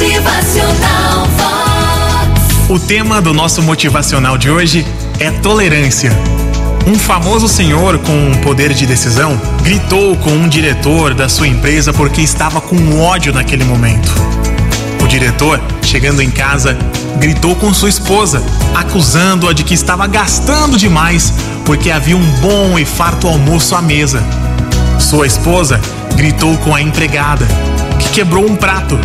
Motivacional 0.00 1.26
Vox. 1.36 2.70
O 2.70 2.78
tema 2.78 3.20
do 3.20 3.34
nosso 3.34 3.60
motivacional 3.60 4.38
de 4.38 4.50
hoje 4.50 4.86
é 5.18 5.30
tolerância. 5.30 6.10
Um 6.86 6.98
famoso 6.98 7.46
senhor 7.46 7.98
com 7.98 8.32
poder 8.40 8.72
de 8.72 8.86
decisão 8.86 9.38
gritou 9.62 10.16
com 10.16 10.30
um 10.30 10.48
diretor 10.48 11.12
da 11.12 11.28
sua 11.28 11.46
empresa 11.46 11.92
porque 11.92 12.22
estava 12.22 12.62
com 12.62 12.98
ódio 12.98 13.30
naquele 13.30 13.62
momento. 13.62 14.10
O 15.04 15.06
diretor, 15.06 15.60
chegando 15.82 16.22
em 16.22 16.30
casa, 16.30 16.78
gritou 17.18 17.54
com 17.54 17.74
sua 17.74 17.90
esposa, 17.90 18.42
acusando-a 18.74 19.52
de 19.52 19.64
que 19.64 19.74
estava 19.74 20.06
gastando 20.06 20.78
demais 20.78 21.30
porque 21.66 21.90
havia 21.90 22.16
um 22.16 22.26
bom 22.40 22.78
e 22.78 22.86
farto 22.86 23.28
almoço 23.28 23.74
à 23.74 23.82
mesa. 23.82 24.24
Sua 24.98 25.26
esposa 25.26 25.78
gritou 26.16 26.56
com 26.56 26.74
a 26.74 26.80
empregada, 26.80 27.46
que 27.98 28.08
quebrou 28.08 28.50
um 28.50 28.56
prato. 28.56 28.98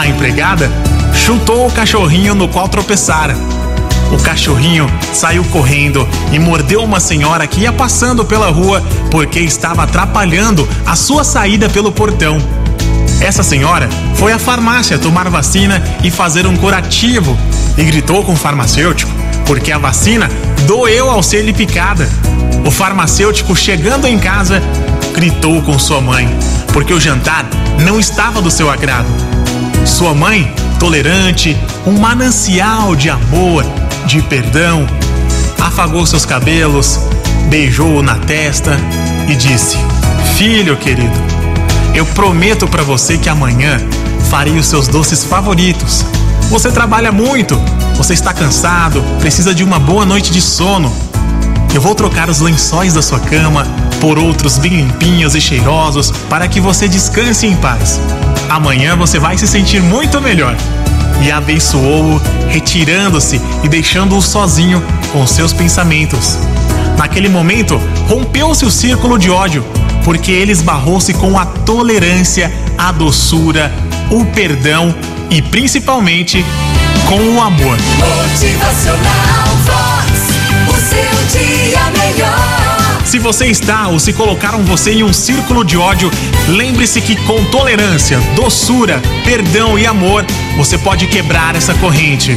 A 0.00 0.06
empregada 0.06 0.70
chutou 1.12 1.66
o 1.66 1.70
cachorrinho 1.70 2.34
no 2.34 2.48
qual 2.48 2.66
tropeçara. 2.66 3.36
O 4.10 4.16
cachorrinho 4.16 4.86
saiu 5.12 5.44
correndo 5.44 6.08
e 6.32 6.38
mordeu 6.38 6.82
uma 6.82 6.98
senhora 6.98 7.46
que 7.46 7.60
ia 7.60 7.70
passando 7.70 8.24
pela 8.24 8.48
rua 8.48 8.82
porque 9.10 9.40
estava 9.40 9.82
atrapalhando 9.82 10.66
a 10.86 10.96
sua 10.96 11.22
saída 11.22 11.68
pelo 11.68 11.92
portão. 11.92 12.38
Essa 13.20 13.42
senhora 13.42 13.90
foi 14.14 14.32
à 14.32 14.38
farmácia 14.38 14.98
tomar 14.98 15.28
vacina 15.28 15.82
e 16.02 16.10
fazer 16.10 16.46
um 16.46 16.56
curativo 16.56 17.36
e 17.76 17.84
gritou 17.84 18.24
com 18.24 18.32
o 18.32 18.36
farmacêutico 18.36 19.12
porque 19.44 19.70
a 19.70 19.76
vacina 19.76 20.30
doeu 20.66 21.10
ao 21.10 21.22
ser-lhe 21.22 21.52
picada. 21.52 22.08
O 22.66 22.70
farmacêutico, 22.70 23.54
chegando 23.54 24.06
em 24.06 24.18
casa, 24.18 24.62
gritou 25.12 25.60
com 25.60 25.78
sua 25.78 26.00
mãe 26.00 26.26
porque 26.72 26.94
o 26.94 27.00
jantar 27.00 27.44
não 27.84 28.00
estava 28.00 28.40
do 28.40 28.50
seu 28.50 28.70
agrado. 28.70 29.39
Sua 29.84 30.14
mãe, 30.14 30.52
tolerante, 30.78 31.56
um 31.86 31.98
manancial 31.98 32.94
de 32.94 33.10
amor, 33.10 33.64
de 34.06 34.22
perdão, 34.22 34.86
afagou 35.60 36.06
seus 36.06 36.24
cabelos, 36.24 37.00
beijou-o 37.48 38.02
na 38.02 38.16
testa 38.16 38.78
e 39.28 39.34
disse: 39.34 39.76
Filho 40.36 40.76
querido, 40.76 41.18
eu 41.94 42.06
prometo 42.06 42.66
para 42.66 42.82
você 42.82 43.18
que 43.18 43.28
amanhã 43.28 43.78
farei 44.30 44.58
os 44.58 44.66
seus 44.66 44.88
doces 44.88 45.24
favoritos. 45.24 46.04
Você 46.50 46.70
trabalha 46.70 47.12
muito, 47.12 47.56
você 47.96 48.12
está 48.12 48.32
cansado, 48.32 49.02
precisa 49.20 49.54
de 49.54 49.62
uma 49.62 49.78
boa 49.78 50.06
noite 50.06 50.32
de 50.32 50.40
sono. 50.40 50.92
Eu 51.74 51.80
vou 51.80 51.94
trocar 51.94 52.28
os 52.28 52.40
lençóis 52.40 52.94
da 52.94 53.02
sua 53.02 53.20
cama 53.20 53.64
por 54.00 54.18
outros 54.18 54.58
bem 54.58 54.76
limpinhos 54.76 55.34
e 55.34 55.40
cheirosos 55.40 56.10
para 56.28 56.48
que 56.48 56.58
você 56.60 56.88
descanse 56.88 57.46
em 57.46 57.54
paz. 57.56 58.00
Amanhã 58.50 58.96
você 58.96 59.16
vai 59.16 59.38
se 59.38 59.46
sentir 59.46 59.80
muito 59.80 60.20
melhor 60.20 60.56
e 61.22 61.30
abençoou-o, 61.30 62.20
retirando-se 62.48 63.40
e 63.62 63.68
deixando-o 63.68 64.20
sozinho 64.20 64.82
com 65.12 65.24
seus 65.24 65.52
pensamentos. 65.52 66.36
Naquele 66.98 67.28
momento, 67.28 67.80
rompeu-se 68.08 68.64
o 68.64 68.70
círculo 68.70 69.20
de 69.20 69.30
ódio, 69.30 69.64
porque 70.04 70.32
ele 70.32 70.50
esbarrou-se 70.50 71.14
com 71.14 71.38
a 71.38 71.46
tolerância, 71.46 72.52
a 72.76 72.90
doçura, 72.90 73.72
o 74.10 74.24
perdão 74.24 74.92
e 75.30 75.40
principalmente 75.40 76.44
com 77.06 77.20
o 77.36 77.40
amor. 77.40 77.76
Motivacional 77.98 79.19
Se 83.10 83.18
você 83.18 83.46
está 83.46 83.88
ou 83.88 83.98
se 83.98 84.12
colocaram 84.12 84.64
você 84.64 84.92
em 84.92 85.02
um 85.02 85.12
círculo 85.12 85.64
de 85.64 85.76
ódio, 85.76 86.08
lembre-se 86.46 87.00
que 87.00 87.16
com 87.26 87.44
tolerância, 87.46 88.20
doçura, 88.36 89.02
perdão 89.24 89.76
e 89.76 89.84
amor, 89.84 90.24
você 90.56 90.78
pode 90.78 91.08
quebrar 91.08 91.56
essa 91.56 91.74
corrente. 91.74 92.36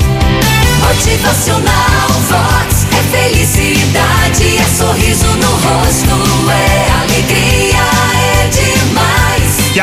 Motivacional 0.79 2.09
Vox. 2.27 2.87
É 2.91 3.29
felicidade, 3.29 4.57
é 4.57 4.63
sorriso 4.75 5.32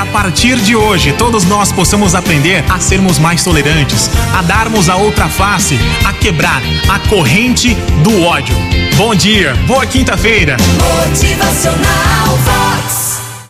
a 0.00 0.06
partir 0.06 0.56
de 0.56 0.74
hoje 0.74 1.12
todos 1.12 1.44
nós 1.44 1.70
possamos 1.70 2.14
aprender 2.14 2.64
a 2.70 2.80
sermos 2.80 3.18
mais 3.18 3.44
tolerantes, 3.44 4.10
a 4.34 4.40
darmos 4.40 4.88
a 4.88 4.96
outra 4.96 5.28
face, 5.28 5.78
a 6.06 6.12
quebrar 6.14 6.62
a 6.88 6.98
corrente 7.00 7.74
do 8.02 8.22
ódio. 8.22 8.56
Bom 8.96 9.14
dia, 9.14 9.54
boa 9.66 9.84
quinta-feira. 9.84 10.56
Motivacional 11.06 12.38
Vox. 12.44 12.99